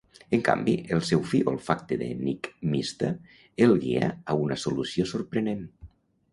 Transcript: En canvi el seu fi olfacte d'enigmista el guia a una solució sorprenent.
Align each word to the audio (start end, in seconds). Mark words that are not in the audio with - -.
En 0.35 0.43
canvi 0.45 0.71
el 0.95 1.03
seu 1.09 1.21
fi 1.33 1.41
olfacte 1.51 1.99
d'enigmista 1.99 3.13
el 3.69 3.77
guia 3.87 4.11
a 4.35 4.41
una 4.47 4.61
solució 4.67 5.11
sorprenent. 5.17 5.67